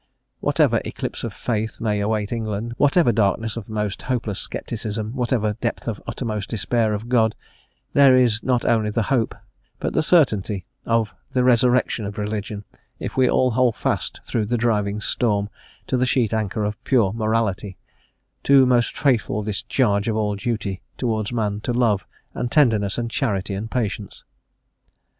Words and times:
Whatever 0.39 0.81
"eclipse 0.83 1.23
of 1.23 1.31
faith" 1.31 1.79
may 1.79 1.99
await 1.99 2.31
England, 2.31 2.73
whatever 2.77 3.11
darkness 3.11 3.55
of 3.55 3.69
most 3.69 4.01
hopeless 4.01 4.39
scepticism, 4.51 5.11
whatever 5.13 5.53
depth 5.61 5.87
of 5.87 6.01
uttermost 6.07 6.49
despair 6.49 6.95
of 6.95 7.07
God, 7.07 7.35
there 7.93 8.15
is 8.15 8.41
not 8.41 8.65
only 8.65 8.89
the 8.89 9.03
hope, 9.13 9.35
but 9.79 9.93
the 9.93 10.01
certainty 10.01 10.65
of 10.87 11.13
the 11.33 11.43
resurrection 11.43 12.05
of 12.05 12.17
religion, 12.17 12.63
if 12.97 13.15
we 13.15 13.29
all 13.29 13.51
hold 13.51 13.75
fast 13.75 14.19
through 14.23 14.45
the 14.45 14.57
driving 14.57 14.99
storm 14.99 15.49
to 15.85 15.97
the 15.97 16.07
sheet 16.07 16.33
anchor 16.33 16.63
of 16.63 16.83
pure 16.83 17.13
morality, 17.13 17.77
to 18.43 18.65
most 18.65 18.97
faithful 18.97 19.43
discharge 19.43 20.07
of 20.07 20.15
all 20.15 20.35
duty 20.35 20.81
towards 20.97 21.31
man 21.31 21.59
to 21.61 21.71
love, 21.73 22.07
and 22.33 22.51
tenderness, 22.51 22.97
and 22.97 23.11
charity, 23.11 23.53
and 23.53 23.69
patience. 23.69 24.23